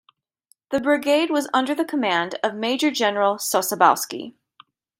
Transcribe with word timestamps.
The 0.71 0.79
brigade 0.79 1.29
was 1.29 1.47
under 1.53 1.75
the 1.75 1.85
command 1.85 2.33
of 2.43 2.55
Major 2.55 2.89
General 2.89 3.35
Sosabowski. 3.35 4.33